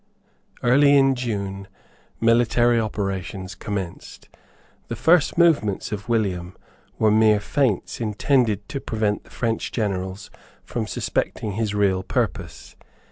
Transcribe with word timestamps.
Early 0.63 0.97
in 0.97 1.13
June 1.13 1.67
military 2.19 2.79
operations 2.79 3.53
commenced. 3.53 4.29
The 4.87 4.95
first 4.95 5.37
movements 5.37 5.91
of 5.91 6.09
William 6.09 6.57
were 6.97 7.11
mere 7.11 7.39
feints 7.39 8.01
intended 8.01 8.67
to 8.69 8.79
prevent 8.81 9.25
the 9.25 9.29
French 9.29 9.71
generals 9.71 10.31
from 10.63 10.87
suspecting 10.87 11.51
his 11.51 11.75
real 11.75 12.01
purpose. 12.01 12.75